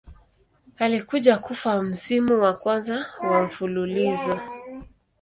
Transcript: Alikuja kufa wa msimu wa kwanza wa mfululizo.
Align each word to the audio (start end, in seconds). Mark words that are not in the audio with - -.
Alikuja 0.77 1.37
kufa 1.37 1.69
wa 1.75 1.83
msimu 1.83 2.41
wa 2.41 2.53
kwanza 2.53 3.05
wa 3.21 3.43
mfululizo. 3.43 4.39